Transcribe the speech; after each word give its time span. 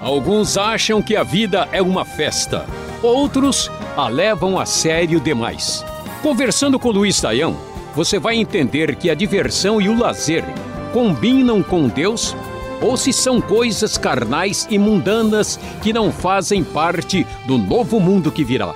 Alguns 0.00 0.56
acham 0.56 1.02
que 1.02 1.16
a 1.16 1.22
vida 1.22 1.68
é 1.72 1.82
uma 1.82 2.04
festa, 2.04 2.66
outros 3.02 3.70
a 3.96 4.08
levam 4.08 4.58
a 4.58 4.66
sério 4.66 5.18
demais. 5.18 5.84
Conversando 6.22 6.78
com 6.78 6.90
Luiz 6.90 7.16
Saião, 7.16 7.56
você 7.94 8.18
vai 8.18 8.36
entender 8.36 8.96
que 8.96 9.10
a 9.10 9.14
diversão 9.14 9.80
e 9.80 9.88
o 9.88 9.98
lazer 9.98 10.44
combinam 10.92 11.62
com 11.62 11.88
Deus 11.88 12.36
ou 12.80 12.96
se 12.96 13.12
são 13.12 13.40
coisas 13.40 13.96
carnais 13.96 14.66
e 14.70 14.78
mundanas 14.78 15.58
que 15.82 15.92
não 15.92 16.12
fazem 16.12 16.62
parte 16.62 17.26
do 17.46 17.56
novo 17.56 17.98
mundo 17.98 18.30
que 18.30 18.44
virá. 18.44 18.74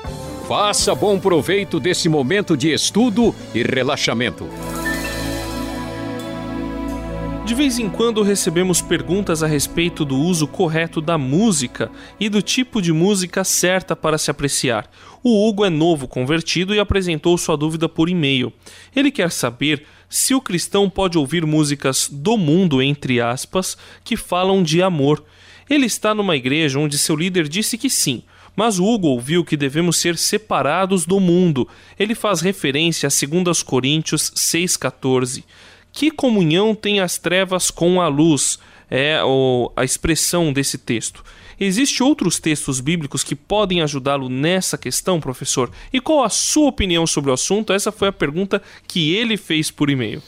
Faça 0.49 0.95
bom 0.95 1.19
proveito 1.19 1.79
desse 1.79 2.09
momento 2.09 2.57
de 2.57 2.73
estudo 2.73 3.35
e 3.55 3.63
relaxamento. 3.63 4.49
De 7.49 7.55
vez 7.55 7.79
em 7.79 7.89
quando 7.89 8.23
recebemos 8.23 8.83
perguntas 8.83 9.43
a 9.43 9.47
respeito 9.47 10.05
do 10.05 10.19
uso 10.19 10.47
correto 10.47 11.01
da 11.01 11.17
música 11.17 11.91
e 12.21 12.29
do 12.29 12.43
tipo 12.43 12.83
de 12.83 12.93
música 12.93 13.43
certa 13.43 13.97
para 13.97 14.19
se 14.19 14.31
apreciar. 14.31 14.87
O 15.23 15.49
Hugo 15.49 15.65
é 15.65 15.71
novo 15.71 16.07
convertido 16.07 16.75
e 16.75 16.79
apresentou 16.79 17.39
sua 17.39 17.57
dúvida 17.57 17.89
por 17.89 18.11
e-mail. 18.11 18.53
Ele 18.95 19.11
quer 19.11 19.31
saber 19.33 19.85
se 20.11 20.35
o 20.35 20.43
cristão 20.43 20.91
pode 20.91 21.17
ouvir 21.17 21.47
músicas 21.47 22.07
do 22.13 22.37
mundo, 22.37 22.83
entre 22.83 23.19
aspas, 23.19 23.79
que 24.05 24.15
falam 24.15 24.63
de 24.63 24.83
amor. 24.83 25.25
Ele 25.71 25.87
está 25.87 26.15
numa 26.15 26.37
igreja 26.37 26.79
onde 26.79 26.99
seu 26.99 27.17
líder 27.17 27.49
disse 27.49 27.79
que 27.79 27.89
sim, 27.89 28.25
mas 28.55 28.79
Hugo 28.79 29.09
ouviu 29.09 29.43
que 29.43 29.57
devemos 29.57 29.97
ser 29.97 30.19
separados 30.19 31.07
do 31.07 31.19
mundo. 31.19 31.67
Ele 31.99 32.15
faz 32.15 32.43
referência 32.43 33.09
a 33.09 33.43
2 33.43 33.63
Coríntios 33.63 34.31
6,14. 34.33 35.45
Que 35.99 36.13
comunhão 36.13 36.77
tem 36.77 37.01
as 37.01 37.19
trevas 37.19 37.73
com 37.73 38.01
a 38.01 38.07
luz? 38.07 38.57
É 38.89 39.19
a 39.75 39.83
expressão 39.83 40.53
desse 40.53 40.79
texto. 40.79 41.25
Existem 41.59 42.07
outros 42.07 42.39
textos 42.39 42.79
bíblicos 42.79 43.25
que 43.25 43.35
podem 43.35 43.83
ajudá-lo 43.83 44.29
nessa 44.29 44.79
questão, 44.79 45.19
professor? 45.19 45.73
E 45.93 46.01
qual 46.01 46.23
a 46.23 46.29
sua 46.29 46.69
opinião 46.69 47.05
sobre 47.05 47.33
o 47.33 47.35
assunto? 47.35 47.73
Essa 47.73 47.91
foi 47.91 48.07
a 48.07 48.13
pergunta 48.13 48.63
que 48.87 49.13
ele 49.13 49.37
fez 49.37 49.73
por 49.73 49.91
e-mail. 49.91 50.23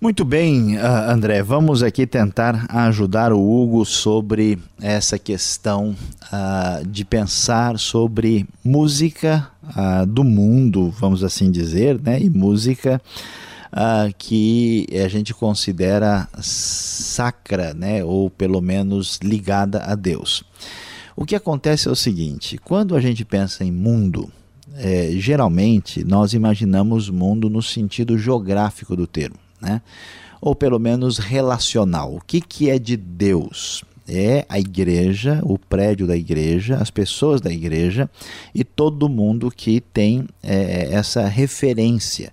Muito 0.00 0.24
bem, 0.24 0.76
uh, 0.76 1.10
André, 1.10 1.42
vamos 1.42 1.82
aqui 1.82 2.06
tentar 2.06 2.64
ajudar 2.68 3.32
o 3.32 3.40
Hugo 3.40 3.84
sobre 3.84 4.60
essa 4.80 5.18
questão 5.18 5.96
uh, 6.32 6.86
de 6.86 7.04
pensar 7.04 7.80
sobre 7.80 8.46
música 8.64 9.50
uh, 9.64 10.06
do 10.06 10.22
mundo, 10.22 10.88
vamos 10.88 11.24
assim 11.24 11.50
dizer, 11.50 12.00
né? 12.00 12.20
E 12.20 12.30
música 12.30 13.02
que 14.18 14.86
a 15.04 15.08
gente 15.08 15.32
considera 15.32 16.28
sacra, 16.40 17.72
né, 17.72 18.04
ou 18.04 18.28
pelo 18.30 18.60
menos 18.60 19.18
ligada 19.22 19.82
a 19.84 19.94
Deus. 19.94 20.44
O 21.16 21.24
que 21.24 21.36
acontece 21.36 21.88
é 21.88 21.90
o 21.90 21.96
seguinte: 21.96 22.58
quando 22.58 22.96
a 22.96 23.00
gente 23.00 23.24
pensa 23.24 23.64
em 23.64 23.70
mundo, 23.70 24.30
é, 24.76 25.10
geralmente 25.16 26.04
nós 26.04 26.32
imaginamos 26.32 27.10
mundo 27.10 27.50
no 27.50 27.62
sentido 27.62 28.16
geográfico 28.16 28.96
do 28.96 29.06
termo, 29.06 29.36
né? 29.60 29.82
ou 30.40 30.54
pelo 30.54 30.78
menos 30.78 31.18
relacional. 31.18 32.14
O 32.14 32.20
que, 32.20 32.40
que 32.40 32.70
é 32.70 32.78
de 32.78 32.96
Deus? 32.96 33.84
É 34.08 34.44
a 34.48 34.58
igreja, 34.58 35.40
o 35.44 35.56
prédio 35.56 36.06
da 36.06 36.16
igreja, 36.16 36.76
as 36.76 36.90
pessoas 36.90 37.40
da 37.40 37.52
igreja 37.52 38.10
e 38.52 38.64
todo 38.64 39.08
mundo 39.08 39.52
que 39.54 39.80
tem 39.80 40.26
é, 40.42 40.88
essa 40.90 41.28
referência 41.28 42.32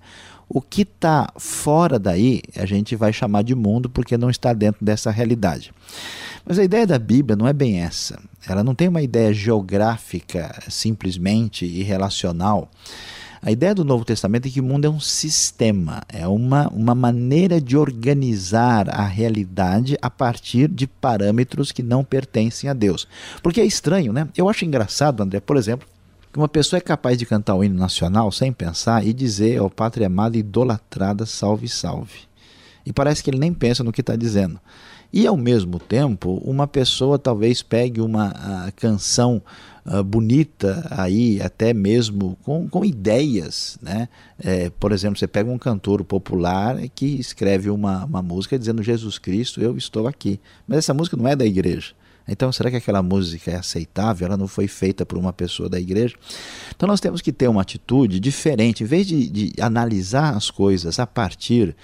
o 0.49 0.61
que 0.61 0.83
está 0.83 1.29
fora 1.37 1.99
daí, 1.99 2.41
a 2.55 2.65
gente 2.65 2.95
vai 2.95 3.11
chamar 3.11 3.43
de 3.43 3.53
mundo 3.53 3.89
porque 3.89 4.17
não 4.17 4.29
está 4.29 4.53
dentro 4.53 4.83
dessa 4.83 5.11
realidade. 5.11 5.73
Mas 6.45 6.57
a 6.57 6.63
ideia 6.63 6.87
da 6.87 6.97
Bíblia 6.97 7.35
não 7.35 7.47
é 7.47 7.53
bem 7.53 7.81
essa. 7.81 8.19
Ela 8.47 8.63
não 8.63 8.73
tem 8.73 8.87
uma 8.87 9.01
ideia 9.01 9.33
geográfica 9.33 10.63
simplesmente 10.69 11.65
e 11.65 11.83
relacional. 11.83 12.71
A 13.41 13.51
ideia 13.51 13.75
do 13.75 13.83
Novo 13.83 14.03
Testamento 14.03 14.47
é 14.47 14.51
que 14.51 14.59
o 14.59 14.63
mundo 14.63 14.85
é 14.85 14.89
um 14.89 14.99
sistema, 14.99 16.01
é 16.09 16.27
uma, 16.27 16.67
uma 16.69 16.95
maneira 16.95 17.61
de 17.61 17.77
organizar 17.77 18.89
a 18.89 19.05
realidade 19.05 19.97
a 20.01 20.09
partir 20.09 20.67
de 20.67 20.87
parâmetros 20.87 21.71
que 21.71 21.83
não 21.83 22.03
pertencem 22.03 22.69
a 22.69 22.73
Deus. 22.73 23.07
Porque 23.43 23.61
é 23.61 23.65
estranho, 23.65 24.11
né? 24.11 24.27
Eu 24.35 24.49
acho 24.49 24.65
engraçado, 24.65 25.21
André, 25.21 25.39
por 25.39 25.55
exemplo, 25.55 25.87
que 26.31 26.39
uma 26.39 26.47
pessoa 26.47 26.77
é 26.77 26.81
capaz 26.81 27.17
de 27.17 27.25
cantar 27.25 27.55
o 27.55 27.63
hino 27.63 27.77
nacional 27.77 28.31
sem 28.31 28.51
pensar 28.51 29.05
e 29.05 29.13
dizer 29.13 29.59
ao 29.59 29.69
pátria 29.69 30.07
amada 30.07 30.37
idolatrada 30.37 31.25
salve, 31.25 31.67
salve. 31.67 32.27
E 32.85 32.93
parece 32.93 33.23
que 33.23 33.29
ele 33.29 33.39
nem 33.39 33.53
pensa 33.53 33.83
no 33.83 33.91
que 33.91 34.01
está 34.01 34.15
dizendo. 34.15 34.59
E 35.11 35.25
ao 35.25 35.37
mesmo 35.37 35.79
tempo, 35.79 36.41
uma 36.43 36.67
pessoa 36.67 37.17
talvez 37.17 37.61
pegue 37.63 38.01
uma 38.01 38.29
uh, 38.29 38.73
canção 38.75 39.41
uh, 39.85 40.03
bonita 40.03 40.85
aí, 40.91 41.41
até 41.41 41.73
mesmo 41.73 42.37
com, 42.43 42.67
com 42.67 42.83
ideias, 42.83 43.77
né? 43.81 44.09
É, 44.37 44.69
por 44.69 44.91
exemplo, 44.91 45.17
você 45.17 45.27
pega 45.27 45.49
um 45.49 45.57
cantor 45.57 46.03
popular 46.03 46.77
que 46.93 47.05
escreve 47.05 47.69
uma, 47.69 48.05
uma 48.05 48.21
música 48.21 48.59
dizendo 48.59 48.83
Jesus 48.83 49.17
Cristo, 49.17 49.61
eu 49.61 49.77
estou 49.77 50.07
aqui. 50.07 50.39
Mas 50.67 50.79
essa 50.79 50.93
música 50.93 51.15
não 51.15 51.27
é 51.27 51.35
da 51.35 51.45
igreja. 51.45 51.93
Então, 52.27 52.51
será 52.51 52.69
que 52.69 52.75
aquela 52.75 53.01
música 53.01 53.51
é 53.51 53.55
aceitável? 53.55 54.27
Ela 54.27 54.37
não 54.37 54.47
foi 54.47 54.67
feita 54.67 55.05
por 55.05 55.17
uma 55.17 55.31
pessoa 55.31 55.69
da 55.69 55.79
igreja? 55.79 56.15
Então, 56.75 56.87
nós 56.87 56.99
temos 56.99 57.21
que 57.21 57.31
ter 57.31 57.47
uma 57.47 57.61
atitude 57.61 58.19
diferente. 58.19 58.83
Em 58.83 58.87
vez 58.87 59.07
de, 59.07 59.29
de 59.29 59.53
analisar 59.61 60.35
as 60.35 60.51
coisas 60.51 60.99
a 60.99 61.07
partir, 61.07 61.75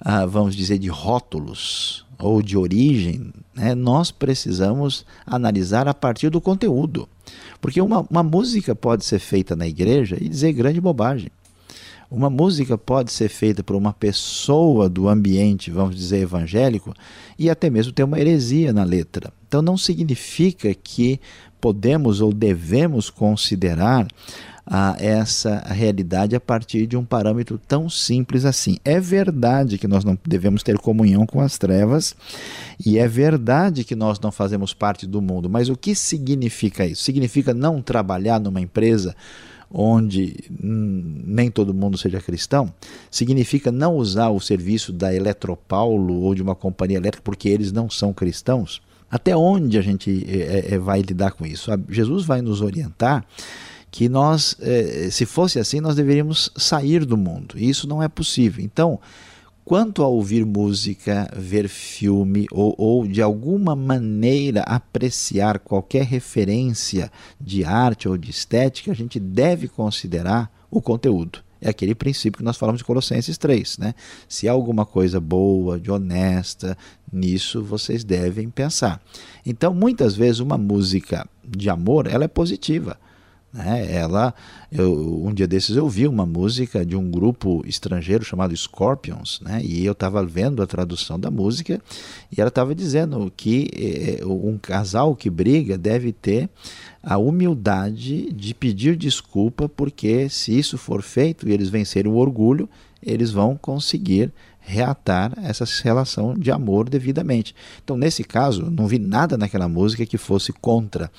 ah, 0.00 0.24
vamos 0.24 0.56
dizer, 0.56 0.78
de 0.78 0.88
rótulos 0.88 2.06
ou 2.18 2.40
de 2.40 2.56
origem, 2.56 3.32
né, 3.54 3.74
nós 3.74 4.10
precisamos 4.10 5.04
analisar 5.26 5.88
a 5.88 5.94
partir 5.94 6.30
do 6.30 6.40
conteúdo. 6.40 7.08
Porque 7.60 7.80
uma, 7.80 8.06
uma 8.10 8.22
música 8.22 8.74
pode 8.74 9.04
ser 9.04 9.18
feita 9.18 9.54
na 9.54 9.66
igreja 9.66 10.16
e 10.20 10.28
dizer 10.28 10.52
grande 10.52 10.80
bobagem. 10.80 11.30
Uma 12.14 12.28
música 12.28 12.76
pode 12.76 13.10
ser 13.10 13.30
feita 13.30 13.64
por 13.64 13.74
uma 13.74 13.94
pessoa 13.94 14.86
do 14.86 15.08
ambiente, 15.08 15.70
vamos 15.70 15.96
dizer, 15.96 16.18
evangélico, 16.18 16.92
e 17.38 17.48
até 17.48 17.70
mesmo 17.70 17.90
ter 17.90 18.04
uma 18.04 18.20
heresia 18.20 18.70
na 18.70 18.84
letra. 18.84 19.32
Então 19.48 19.62
não 19.62 19.78
significa 19.78 20.74
que 20.74 21.18
podemos 21.58 22.20
ou 22.20 22.30
devemos 22.30 23.08
considerar 23.08 24.06
ah, 24.66 24.94
essa 24.98 25.60
realidade 25.68 26.36
a 26.36 26.40
partir 26.40 26.86
de 26.86 26.98
um 26.98 27.04
parâmetro 27.04 27.58
tão 27.66 27.88
simples 27.88 28.44
assim. 28.44 28.76
É 28.84 29.00
verdade 29.00 29.78
que 29.78 29.88
nós 29.88 30.04
não 30.04 30.18
devemos 30.22 30.62
ter 30.62 30.76
comunhão 30.76 31.24
com 31.24 31.40
as 31.40 31.56
trevas 31.56 32.14
e 32.84 32.98
é 32.98 33.08
verdade 33.08 33.84
que 33.84 33.96
nós 33.96 34.20
não 34.20 34.30
fazemos 34.30 34.74
parte 34.74 35.06
do 35.06 35.22
mundo, 35.22 35.48
mas 35.48 35.70
o 35.70 35.76
que 35.76 35.94
significa 35.94 36.84
isso? 36.84 37.04
Significa 37.04 37.54
não 37.54 37.80
trabalhar 37.80 38.38
numa 38.38 38.60
empresa 38.60 39.16
onde 39.72 40.36
nem 40.60 41.50
todo 41.50 41.72
mundo 41.72 41.96
seja 41.96 42.20
cristão, 42.20 42.72
significa 43.10 43.72
não 43.72 43.96
usar 43.96 44.28
o 44.28 44.40
serviço 44.40 44.92
da 44.92 45.14
Eletropaulo 45.14 46.20
ou 46.22 46.34
de 46.34 46.42
uma 46.42 46.54
companhia 46.54 46.98
elétrica 46.98 47.22
porque 47.24 47.48
eles 47.48 47.72
não 47.72 47.88
são 47.88 48.12
cristãos? 48.12 48.82
Até 49.10 49.36
onde 49.36 49.76
a 49.76 49.82
gente 49.82 50.24
é, 50.28 50.74
é, 50.74 50.78
vai 50.78 51.02
lidar 51.02 51.32
com 51.32 51.44
isso? 51.44 51.70
Jesus 51.88 52.24
vai 52.24 52.40
nos 52.40 52.62
orientar 52.62 53.24
que 53.90 54.08
nós, 54.08 54.56
é, 54.60 55.08
se 55.10 55.26
fosse 55.26 55.58
assim, 55.58 55.80
nós 55.80 55.94
deveríamos 55.94 56.50
sair 56.56 57.04
do 57.04 57.16
mundo. 57.16 57.56
E 57.58 57.68
isso 57.68 57.86
não 57.86 58.02
é 58.02 58.08
possível. 58.08 58.64
Então, 58.64 58.98
quanto 59.64 60.02
a 60.02 60.06
ouvir 60.06 60.44
música, 60.44 61.28
ver 61.36 61.68
filme 61.68 62.46
ou, 62.50 62.74
ou, 62.76 63.06
de 63.06 63.22
alguma 63.22 63.74
maneira 63.76 64.62
apreciar 64.62 65.58
qualquer 65.58 66.04
referência 66.04 67.10
de 67.40 67.64
arte 67.64 68.08
ou 68.08 68.16
de 68.16 68.30
estética, 68.30 68.90
a 68.90 68.94
gente 68.94 69.18
deve 69.20 69.68
considerar 69.68 70.50
o 70.70 70.80
conteúdo. 70.80 71.40
É 71.60 71.70
aquele 71.70 71.94
princípio 71.94 72.38
que 72.38 72.44
nós 72.44 72.56
falamos 72.56 72.80
de 72.80 72.84
Colossenses 72.84 73.38
3. 73.38 73.78
Né? 73.78 73.94
Se 74.28 74.48
há 74.48 74.52
alguma 74.52 74.84
coisa 74.84 75.20
boa, 75.20 75.78
de 75.78 75.92
honesta, 75.92 76.76
nisso 77.12 77.62
vocês 77.62 78.02
devem 78.02 78.50
pensar. 78.50 79.00
Então, 79.46 79.72
muitas 79.72 80.16
vezes, 80.16 80.40
uma 80.40 80.58
música 80.58 81.24
de 81.46 81.70
amor 81.70 82.08
ela 82.08 82.24
é 82.24 82.28
positiva 82.28 82.98
né? 83.52 83.92
Ela, 83.92 84.34
eu, 84.70 85.22
um 85.24 85.32
dia 85.32 85.46
desses 85.46 85.76
eu 85.76 85.88
vi 85.88 86.08
uma 86.08 86.24
música 86.24 86.86
de 86.86 86.96
um 86.96 87.10
grupo 87.10 87.62
estrangeiro 87.66 88.24
chamado 88.24 88.56
Scorpions, 88.56 89.40
né? 89.42 89.60
e 89.62 89.84
eu 89.84 89.92
estava 89.92 90.24
vendo 90.24 90.62
a 90.62 90.66
tradução 90.66 91.20
da 91.20 91.30
música 91.30 91.80
e 92.34 92.40
ela 92.40 92.48
estava 92.48 92.74
dizendo 92.74 93.30
que 93.36 93.68
eh, 93.76 94.24
um 94.24 94.56
casal 94.56 95.14
que 95.14 95.28
briga 95.28 95.76
deve 95.76 96.12
ter 96.12 96.48
a 97.02 97.18
humildade 97.18 98.32
de 98.32 98.54
pedir 98.54 98.96
desculpa, 98.96 99.68
porque 99.68 100.28
se 100.28 100.56
isso 100.56 100.78
for 100.78 101.02
feito 101.02 101.48
e 101.48 101.52
eles 101.52 101.68
vencerem 101.68 102.10
o 102.10 102.16
orgulho, 102.16 102.68
eles 103.02 103.32
vão 103.32 103.56
conseguir 103.56 104.32
reatar 104.64 105.32
essa 105.42 105.64
relação 105.82 106.34
de 106.34 106.50
amor 106.50 106.88
devidamente. 106.88 107.54
Então, 107.82 107.96
nesse 107.96 108.24
caso, 108.24 108.70
não 108.70 108.86
vi 108.86 108.98
nada 108.98 109.36
naquela 109.36 109.68
música 109.68 110.06
que 110.06 110.16
fosse 110.16 110.52
contra 110.52 111.10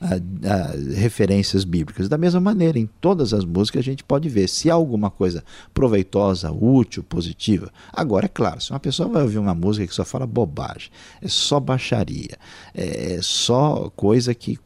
ah, 0.00 0.08
ah, 0.44 0.72
referências 0.94 1.64
bíblicas. 1.64 2.08
Da 2.08 2.16
mesma 2.16 2.40
maneira, 2.40 2.78
em 2.78 2.88
todas 3.00 3.34
as 3.34 3.44
músicas 3.44 3.80
a 3.80 3.84
gente 3.84 4.04
pode 4.04 4.28
ver 4.28 4.48
se 4.48 4.70
há 4.70 4.74
alguma 4.74 5.10
coisa 5.10 5.44
proveitosa, 5.74 6.50
útil, 6.52 7.02
positiva. 7.02 7.70
Agora, 7.92 8.26
é 8.26 8.28
claro, 8.28 8.60
se 8.60 8.70
uma 8.70 8.80
pessoa 8.80 9.08
vai 9.08 9.22
ouvir 9.22 9.38
uma 9.38 9.54
música 9.54 9.86
que 9.86 9.94
só 9.94 10.04
fala 10.04 10.26
bobagem, 10.26 10.90
é 11.20 11.28
só 11.28 11.58
baixaria, 11.58 12.38
é 12.74 13.18
só 13.20 13.90
coisa 13.94 14.34
que 14.34 14.58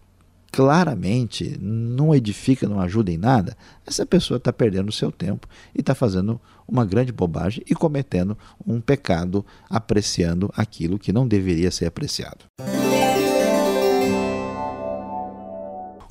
claramente 0.56 1.54
não 1.60 2.14
edifica, 2.14 2.66
não 2.66 2.80
ajuda 2.80 3.12
em 3.12 3.18
nada, 3.18 3.54
essa 3.86 4.06
pessoa 4.06 4.38
está 4.38 4.50
perdendo 4.50 4.88
o 4.88 4.92
seu 4.92 5.12
tempo 5.12 5.46
e 5.74 5.80
está 5.80 5.94
fazendo 5.94 6.40
uma 6.66 6.82
grande 6.82 7.12
bobagem 7.12 7.62
e 7.68 7.74
cometendo 7.74 8.38
um 8.66 8.80
pecado, 8.80 9.44
apreciando 9.68 10.50
aquilo 10.56 10.98
que 10.98 11.12
não 11.12 11.28
deveria 11.28 11.70
ser 11.70 11.84
apreciado. 11.84 12.46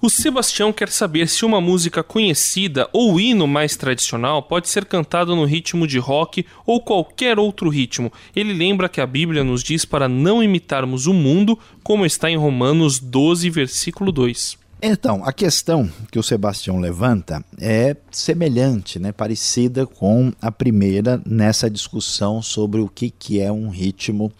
O 0.05 0.09
Sebastião 0.09 0.71
quer 0.71 0.89
saber 0.89 1.27
se 1.27 1.43
uma 1.43 1.59
música 1.59 2.03
conhecida 2.03 2.87
ou 2.93 3.19
hino 3.19 3.47
mais 3.47 3.75
tradicional 3.75 4.43
pode 4.43 4.69
ser 4.69 4.85
cantado 4.85 5.35
no 5.35 5.45
ritmo 5.45 5.87
de 5.87 5.97
rock 5.97 6.45
ou 6.63 6.79
qualquer 6.79 7.39
outro 7.39 7.71
ritmo. 7.71 8.13
Ele 8.35 8.53
lembra 8.53 8.87
que 8.87 9.01
a 9.01 9.07
Bíblia 9.07 9.43
nos 9.43 9.63
diz 9.63 9.83
para 9.83 10.07
não 10.07 10.43
imitarmos 10.43 11.07
o 11.07 11.13
mundo, 11.13 11.57
como 11.83 12.05
está 12.05 12.29
em 12.29 12.37
Romanos 12.37 12.99
12, 12.99 13.49
versículo 13.49 14.11
2. 14.11 14.59
Então, 14.79 15.23
a 15.25 15.33
questão 15.33 15.89
que 16.11 16.19
o 16.19 16.23
Sebastião 16.23 16.79
levanta 16.79 17.43
é 17.59 17.97
semelhante, 18.11 18.99
né, 18.99 19.11
parecida 19.11 19.87
com 19.87 20.31
a 20.39 20.51
primeira 20.51 21.19
nessa 21.25 21.67
discussão 21.67 22.43
sobre 22.43 22.79
o 22.79 22.87
que, 22.87 23.09
que 23.09 23.39
é 23.41 23.51
um 23.51 23.69
ritmo 23.69 24.31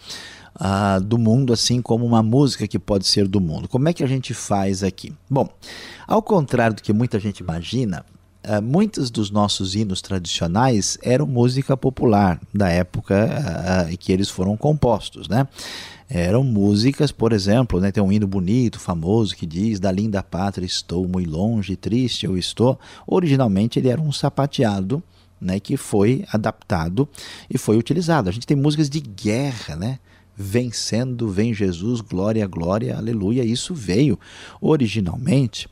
do 1.02 1.18
mundo, 1.18 1.52
assim 1.52 1.82
como 1.82 2.04
uma 2.04 2.22
música 2.22 2.66
que 2.66 2.78
pode 2.78 3.06
ser 3.06 3.28
do 3.28 3.40
mundo. 3.40 3.68
Como 3.68 3.88
é 3.88 3.92
que 3.92 4.02
a 4.02 4.06
gente 4.06 4.32
faz 4.32 4.82
aqui? 4.82 5.12
Bom, 5.28 5.48
ao 6.06 6.22
contrário 6.22 6.76
do 6.76 6.82
que 6.82 6.92
muita 6.92 7.20
gente 7.20 7.40
imagina, 7.40 8.04
ah, 8.48 8.60
muitos 8.60 9.10
dos 9.10 9.28
nossos 9.28 9.74
hinos 9.74 10.00
tradicionais 10.00 10.96
eram 11.02 11.26
música 11.26 11.76
popular 11.76 12.40
da 12.54 12.68
época 12.68 13.28
ah, 13.28 13.92
em 13.92 13.96
que 13.96 14.12
eles 14.12 14.30
foram 14.30 14.56
compostos, 14.56 15.28
né? 15.28 15.48
Eram 16.08 16.44
músicas, 16.44 17.10
por 17.10 17.32
exemplo, 17.32 17.80
né, 17.80 17.90
tem 17.90 18.00
um 18.00 18.12
hino 18.12 18.28
bonito, 18.28 18.78
famoso, 18.78 19.34
que 19.34 19.44
diz: 19.44 19.80
Da 19.80 19.90
linda 19.90 20.22
pátria 20.22 20.64
estou 20.64 21.08
muito 21.08 21.28
longe, 21.28 21.74
triste 21.74 22.24
eu 22.24 22.38
estou. 22.38 22.78
Originalmente 23.04 23.80
ele 23.80 23.88
era 23.88 24.00
um 24.00 24.12
sapateado 24.12 25.02
né, 25.40 25.58
que 25.58 25.76
foi 25.76 26.24
adaptado 26.32 27.08
e 27.50 27.58
foi 27.58 27.76
utilizado. 27.76 28.28
A 28.28 28.32
gente 28.32 28.46
tem 28.46 28.56
músicas 28.56 28.88
de 28.88 29.00
guerra, 29.00 29.74
né? 29.74 29.98
Vencendo, 30.36 31.28
vem 31.28 31.54
Jesus, 31.54 32.00
glória, 32.00 32.46
glória, 32.46 32.96
aleluia. 32.96 33.44
Isso 33.44 33.74
veio 33.74 34.18
originalmente 34.60 35.68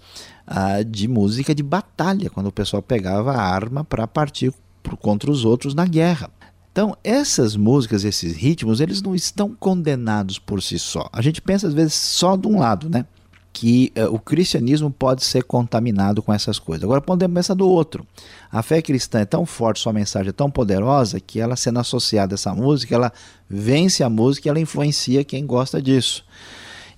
ah, 0.46 0.82
de 0.82 1.06
música 1.06 1.54
de 1.54 1.62
batalha, 1.62 2.30
quando 2.30 2.46
o 2.46 2.52
pessoal 2.52 2.82
pegava 2.82 3.32
a 3.32 3.42
arma 3.42 3.84
para 3.84 4.06
partir 4.06 4.52
contra 5.00 5.30
os 5.30 5.44
outros 5.44 5.74
na 5.74 5.86
guerra. 5.86 6.30
Então, 6.72 6.96
essas 7.04 7.54
músicas, 7.54 8.04
esses 8.04 8.34
ritmos, 8.34 8.80
eles 8.80 9.00
não 9.00 9.14
estão 9.14 9.54
condenados 9.54 10.38
por 10.38 10.60
si 10.60 10.78
só. 10.78 11.08
A 11.12 11.22
gente 11.22 11.40
pensa 11.40 11.68
às 11.68 11.74
vezes 11.74 11.94
só 11.94 12.36
de 12.36 12.48
um 12.48 12.58
lado, 12.58 12.88
né? 12.90 13.06
Que 13.54 13.92
uh, 13.96 14.12
o 14.12 14.18
cristianismo 14.18 14.90
pode 14.90 15.24
ser 15.24 15.44
contaminado 15.44 16.20
com 16.20 16.32
essas 16.32 16.58
coisas. 16.58 16.82
Agora 16.82 17.00
podemos 17.00 17.34
pensar 17.34 17.54
do 17.54 17.68
outro. 17.68 18.04
A 18.50 18.62
fé 18.62 18.82
cristã 18.82 19.20
é 19.20 19.24
tão 19.24 19.46
forte, 19.46 19.80
sua 19.80 19.92
mensagem 19.92 20.30
é 20.30 20.32
tão 20.32 20.50
poderosa 20.50 21.20
que 21.20 21.38
ela 21.38 21.54
sendo 21.54 21.78
associada 21.78 22.34
a 22.34 22.36
essa 22.36 22.52
música, 22.52 22.96
ela 22.96 23.12
vence 23.48 24.02
a 24.02 24.10
música 24.10 24.48
e 24.48 24.50
ela 24.50 24.58
influencia 24.58 25.22
quem 25.22 25.46
gosta 25.46 25.80
disso. 25.80 26.24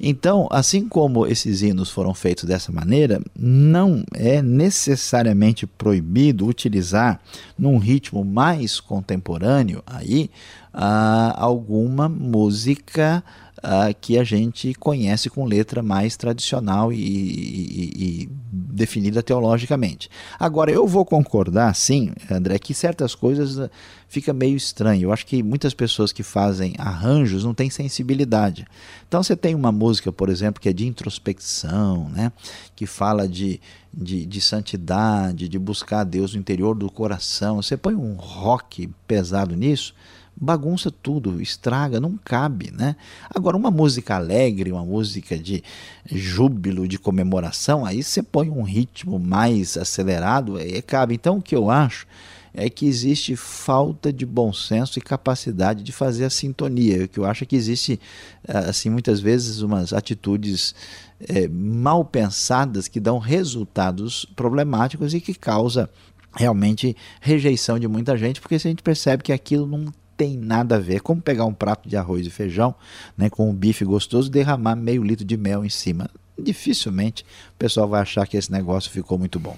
Então, 0.01 0.47
assim 0.51 0.89
como 0.89 1.27
esses 1.27 1.63
hinos 1.63 1.91
foram 1.91 2.13
feitos 2.15 2.45
dessa 2.45 2.71
maneira, 2.71 3.21
não 3.39 4.05
é 4.15 4.43
necessariamente 4.43 5.67
proibido 5.67 6.47
utilizar 6.47 7.21
num 7.59 7.79
ritmo 7.79 8.25
mais 8.25 8.81
contemporâneo 8.81 9.83
aí 9.87 10.31
uh, 10.77 11.33
alguma 11.35 12.09
música 12.09 13.25
que 14.01 14.19
a 14.19 14.23
gente 14.23 14.75
conhece 14.75 15.29
com 15.29 15.45
letra 15.45 15.83
mais 15.83 16.17
tradicional 16.17 16.93
e, 16.93 16.99
e, 16.99 17.93
e, 17.97 18.29
definida 18.53 19.23
teologicamente. 19.23 20.09
Agora, 20.39 20.71
eu 20.71 20.87
vou 20.87 21.05
concordar, 21.05 21.75
sim, 21.75 22.13
André, 22.31 22.59
que 22.59 22.73
certas 22.73 23.15
coisas 23.15 23.57
uh, 23.57 23.69
fica 24.07 24.33
meio 24.33 24.57
estranho. 24.57 25.05
Eu 25.05 25.13
acho 25.13 25.27
que 25.27 25.43
muitas 25.43 25.75
pessoas 25.75 26.13
que 26.13 26.23
fazem 26.23 26.75
arranjos 26.79 27.45
não 27.45 27.55
têm 27.55 27.71
sensibilidade. 27.71 28.67
Então, 29.09 29.23
você 29.23 29.35
tem 29.35 29.55
uma 29.55 29.73
música, 29.73 30.13
por 30.13 30.29
exemplo, 30.29 30.61
que 30.61 30.69
é 30.69 30.73
de 30.73 30.87
introspecção, 30.87 32.09
né? 32.11 32.31
que 32.77 32.87
fala 32.87 33.27
de, 33.27 33.61
de, 33.93 34.27
de 34.27 34.41
santidade, 34.41 35.49
de 35.49 35.59
buscar 35.59 36.05
Deus 36.05 36.35
no 36.35 36.41
interior 36.41 36.75
do 36.75 36.91
coração. 36.91 37.57
Você 37.57 37.77
põe 37.77 37.95
um 37.95 38.15
rock 38.15 38.89
pesado 39.09 39.57
nisso 39.57 39.95
bagunça 40.37 40.91
tudo, 40.91 41.41
estraga, 41.41 41.99
não 41.99 42.19
cabe, 42.23 42.71
né? 42.71 42.95
Agora, 43.35 43.57
uma 43.57 43.71
música 43.71 44.17
alegre, 44.17 44.71
uma 44.71 44.85
música 44.85 45.39
de 45.39 45.65
júbilo, 46.11 46.87
de 46.87 46.99
comemoração, 46.99 47.87
aí 47.87 48.03
você 48.03 48.23
põe 48.23 48.51
um 48.51 48.63
ritmo 48.63 49.19
mais 49.19 49.77
acelerado, 49.77 50.57
aí 50.57 50.83
cabe. 50.83 51.15
Então, 51.15 51.39
o 51.39 51.43
que 51.43 51.57
eu 51.57 51.71
acho 51.71 52.07
é 52.53 52.71
que 52.71 52.87
existe 52.87 53.37
falta 53.37 54.13
de 54.13 54.25
bom 54.25 54.53
senso 54.53 54.99
e 54.99 55.03
capacidade 55.03 55.83
de 55.83 55.93
fazer 55.93 56.25
a 56.25 56.31
sintonia. 56.31 57.05
O 57.05 57.09
que 57.09 57.19
eu 57.19 57.27
acho 57.27 57.45
é 57.45 57.47
que 57.47 57.57
existe, 57.57 58.01
assim, 58.47 58.89
muitas 58.89 59.21
vezes 59.21 59.61
umas 59.61 59.93
atitudes 59.93 60.75
é, 61.21 61.49
mal 61.49 62.05
pensadas 62.05 62.89
que 62.89 62.99
dão 62.99 63.19
resultados 63.19 64.27
problemáticos 64.35 65.13
e 65.13 65.21
que 65.21 65.35
causa 65.35 65.89
realmente 66.35 66.97
rejeição 67.21 67.79
de 67.79 67.89
muita 67.89 68.17
gente, 68.17 68.41
porque 68.41 68.59
se 68.59 68.69
a 68.69 68.71
gente 68.71 68.83
percebe 68.83 69.23
que 69.23 69.33
aquilo 69.33 69.67
não 69.67 69.93
tem 70.17 70.37
nada 70.37 70.77
a 70.77 70.79
ver. 70.79 71.01
Como 71.01 71.21
pegar 71.21 71.45
um 71.45 71.55
prato 71.55 71.89
de 71.89 71.97
arroz 71.97 72.27
e 72.27 72.31
feijão, 72.31 72.75
né, 73.17 73.29
com 73.29 73.51
um 73.51 73.55
bife 73.55 73.85
gostoso, 73.85 74.29
e 74.29 74.31
derramar 74.31 74.77
meio 74.77 75.03
litro 75.03 75.25
de 75.25 75.37
mel 75.37 75.65
em 75.65 75.69
cima. 75.69 76.09
Dificilmente 76.39 77.25
o 77.55 77.59
pessoal 77.59 77.89
vai 77.89 78.03
achar 78.03 78.27
que 78.27 78.37
esse 78.37 78.53
negócio 78.53 78.91
ficou 78.91 79.19
muito 79.19 79.39
bom. 79.39 79.57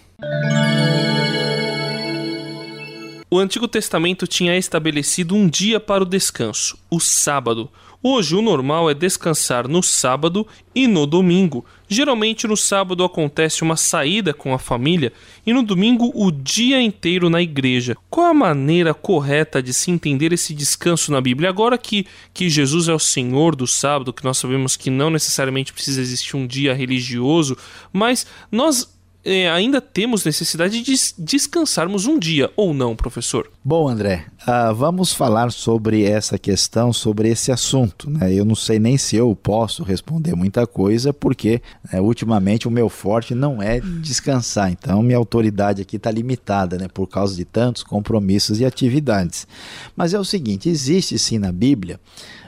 O 3.30 3.38
Antigo 3.38 3.68
Testamento 3.68 4.26
tinha 4.26 4.56
estabelecido 4.56 5.34
um 5.34 5.46
dia 5.46 5.78
para 5.78 6.02
o 6.02 6.06
descanso, 6.06 6.78
o 6.90 6.98
sábado. 6.98 7.70
Hoje 8.00 8.36
o 8.36 8.42
normal 8.42 8.88
é 8.88 8.94
descansar 8.94 9.66
no 9.66 9.82
sábado 9.82 10.46
e 10.72 10.86
no 10.86 11.04
domingo. 11.04 11.64
Geralmente 11.88 12.46
no 12.46 12.56
sábado 12.56 13.02
acontece 13.02 13.62
uma 13.62 13.76
saída 13.76 14.32
com 14.32 14.54
a 14.54 14.58
família 14.58 15.12
e 15.44 15.52
no 15.52 15.64
domingo 15.64 16.12
o 16.14 16.30
dia 16.30 16.80
inteiro 16.80 17.28
na 17.28 17.42
igreja. 17.42 17.96
Qual 18.08 18.28
a 18.28 18.34
maneira 18.34 18.94
correta 18.94 19.60
de 19.60 19.74
se 19.74 19.90
entender 19.90 20.32
esse 20.32 20.54
descanso 20.54 21.10
na 21.10 21.20
Bíblia? 21.20 21.48
Agora 21.48 21.76
que, 21.76 22.06
que 22.32 22.48
Jesus 22.48 22.86
é 22.86 22.94
o 22.94 23.00
Senhor 23.00 23.56
do 23.56 23.66
sábado, 23.66 24.12
que 24.12 24.24
nós 24.24 24.38
sabemos 24.38 24.76
que 24.76 24.90
não 24.90 25.10
necessariamente 25.10 25.72
precisa 25.72 26.00
existir 26.00 26.36
um 26.36 26.46
dia 26.46 26.72
religioso, 26.74 27.56
mas 27.92 28.28
nós 28.52 28.96
é, 29.24 29.50
ainda 29.50 29.80
temos 29.80 30.24
necessidade 30.24 30.80
de 30.80 30.94
descansarmos 31.18 32.06
um 32.06 32.18
dia, 32.18 32.50
ou 32.56 32.72
não, 32.72 32.94
professor? 32.94 33.50
Bom, 33.68 33.86
André, 33.86 34.24
uh, 34.46 34.74
vamos 34.74 35.12
falar 35.12 35.52
sobre 35.52 36.02
essa 36.02 36.38
questão, 36.38 36.90
sobre 36.90 37.28
esse 37.28 37.52
assunto. 37.52 38.08
Né? 38.08 38.32
Eu 38.32 38.42
não 38.42 38.54
sei 38.54 38.78
nem 38.78 38.96
se 38.96 39.14
eu 39.14 39.36
posso 39.36 39.82
responder 39.82 40.34
muita 40.34 40.66
coisa, 40.66 41.12
porque 41.12 41.60
né, 41.92 42.00
ultimamente 42.00 42.66
o 42.66 42.70
meu 42.70 42.88
forte 42.88 43.34
não 43.34 43.62
é 43.62 43.78
descansar. 43.78 44.72
Então, 44.72 45.02
minha 45.02 45.18
autoridade 45.18 45.82
aqui 45.82 45.96
está 45.96 46.10
limitada, 46.10 46.78
né, 46.78 46.88
por 46.88 47.06
causa 47.08 47.36
de 47.36 47.44
tantos 47.44 47.82
compromissos 47.82 48.58
e 48.58 48.64
atividades. 48.64 49.46
Mas 49.94 50.14
é 50.14 50.18
o 50.18 50.24
seguinte: 50.24 50.70
existe 50.70 51.18
sim 51.18 51.38
na 51.38 51.52
Bíblia. 51.52 52.00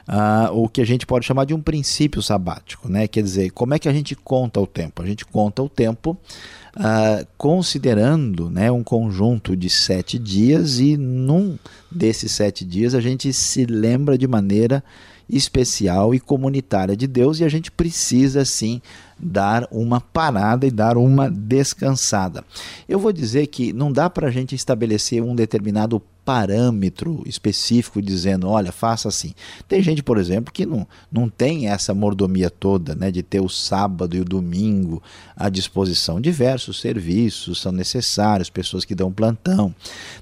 Uh, 0.08 0.64
o 0.64 0.68
que 0.70 0.80
a 0.80 0.86
gente 0.86 1.06
pode 1.06 1.26
chamar 1.26 1.44
de 1.44 1.54
um 1.54 1.60
princípio 1.60 2.22
sabático, 2.22 2.88
né? 2.88 3.06
Quer 3.06 3.22
dizer, 3.22 3.50
como 3.50 3.74
é 3.74 3.78
que 3.78 3.88
a 3.88 3.92
gente 3.92 4.16
conta 4.16 4.58
o 4.58 4.66
tempo? 4.66 5.02
A 5.02 5.06
gente 5.06 5.24
conta 5.24 5.62
o 5.62 5.68
tempo 5.68 6.18
uh, 6.76 7.26
considerando 7.36 8.50
né, 8.50 8.70
um 8.70 8.82
conjunto 8.82 9.56
de 9.56 9.68
sete 9.70 10.18
dias 10.18 10.78
e 10.78 10.96
num 11.10 11.58
desses 11.90 12.32
sete 12.32 12.64
dias 12.64 12.94
a 12.94 13.00
gente 13.00 13.32
se 13.32 13.66
lembra 13.66 14.16
de 14.16 14.26
maneira 14.26 14.82
especial 15.28 16.14
e 16.14 16.20
comunitária 16.20 16.96
de 16.96 17.06
Deus 17.06 17.40
e 17.40 17.44
a 17.44 17.48
gente 17.48 17.70
precisa 17.70 18.44
sim 18.44 18.80
dar 19.18 19.66
uma 19.70 20.00
parada 20.00 20.66
e 20.66 20.70
dar 20.70 20.96
uma 20.96 21.30
descansada. 21.30 22.44
Eu 22.88 22.98
vou 22.98 23.12
dizer 23.12 23.46
que 23.46 23.72
não 23.72 23.92
dá 23.92 24.10
para 24.10 24.28
a 24.28 24.30
gente 24.30 24.54
estabelecer 24.54 25.22
um 25.22 25.34
determinado 25.34 26.02
parâmetro 26.30 27.24
específico 27.26 28.00
dizendo, 28.00 28.46
olha, 28.46 28.70
faça 28.70 29.08
assim. 29.08 29.34
Tem 29.66 29.82
gente, 29.82 30.00
por 30.00 30.16
exemplo, 30.16 30.52
que 30.52 30.64
não, 30.64 30.86
não 31.10 31.28
tem 31.28 31.66
essa 31.66 31.92
mordomia 31.92 32.48
toda, 32.48 32.94
né, 32.94 33.10
de 33.10 33.20
ter 33.20 33.40
o 33.40 33.48
sábado 33.48 34.16
e 34.16 34.20
o 34.20 34.24
domingo 34.24 35.02
à 35.36 35.48
disposição. 35.48 36.20
Diversos 36.20 36.80
serviços 36.80 37.60
são 37.60 37.72
necessários, 37.72 38.48
pessoas 38.48 38.84
que 38.84 38.94
dão 38.94 39.10
plantão, 39.10 39.74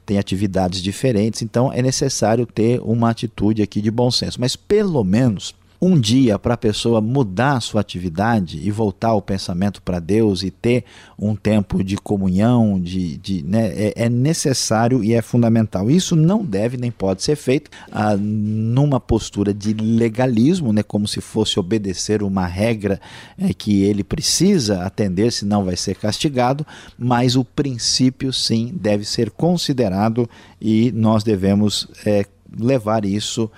têm 0.07 0.17
atividades 0.17 0.81
diferentes, 0.81 1.43
então 1.43 1.71
é 1.71 1.83
necessário 1.83 2.47
ter 2.47 2.81
uma 2.81 3.11
atitude 3.11 3.61
aqui 3.61 3.83
de 3.83 3.91
bom 3.91 4.11
senso. 4.11 4.41
Mas 4.41 4.57
pelo 4.57 5.05
menos 5.05 5.55
um 5.81 5.99
dia 5.99 6.39
para 6.39 6.55
a 6.55 6.57
pessoa 6.57 7.01
mudar 7.01 7.57
a 7.57 7.61
sua 7.61 7.81
atividade 7.81 8.61
e 8.63 8.71
voltar 8.71 9.15
o 9.15 9.23
pensamento 9.23 9.81
para 9.81 10.01
Deus 10.01 10.43
e 10.43 10.51
ter 10.51 10.85
um 11.19 11.37
tempo 11.37 11.85
de 11.85 11.97
comunhão, 11.97 12.81
de, 12.81 13.17
de 13.17 13.43
né, 13.45 13.69
é, 13.69 13.93
é, 13.97 14.09
necessário 14.09 15.05
e 15.05 15.15
é 15.15 15.23
fundamental. 15.23 15.89
Isso 15.89 16.17
não 16.17 16.45
deve 16.45 16.77
nem 16.77 16.91
pode 16.91 17.23
ser 17.23 17.37
feito 17.37 17.71
ah, 17.93 18.17
numa 18.17 18.99
postura 18.99 19.55
de 19.55 19.73
legalismo, 19.73 20.73
né, 20.73 20.83
como 20.83 21.07
se 21.07 21.21
fosse 21.21 21.61
obedecer 21.61 22.23
uma 22.23 22.47
regra 22.47 23.01
é, 23.39 23.55
que 23.55 23.83
ele 23.85 24.03
precisa 24.03 24.83
atender, 24.83 25.31
senão 25.33 25.65
vai 25.65 25.77
ser 25.77 25.95
castigado, 25.95 26.67
mas 26.99 27.37
o 27.37 27.45
princípio 27.45 28.33
sim 28.33 28.73
deve 28.75 29.05
ser 29.05 29.31
considerado 29.31 30.29
e 30.61 30.91
nós 30.93 31.23
devemos 31.23 31.87
é, 32.05 32.25
levar 32.59 33.05
isso 33.05 33.49